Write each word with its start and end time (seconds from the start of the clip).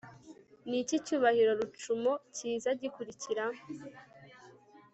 Niki 0.67 0.95
cyubahiro 1.05 1.51
Lucumo 1.59 2.11
kiza 2.35 2.69
gikurikira 2.81 3.45